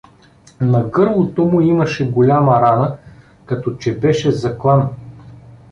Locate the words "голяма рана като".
2.11-3.75